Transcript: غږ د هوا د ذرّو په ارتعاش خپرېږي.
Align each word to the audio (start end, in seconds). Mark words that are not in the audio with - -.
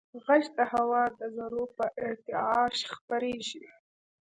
غږ 0.23 0.43
د 0.57 0.59
هوا 0.73 1.03
د 1.19 1.21
ذرّو 1.35 1.63
په 1.77 1.85
ارتعاش 2.05 2.77
خپرېږي. 2.93 3.63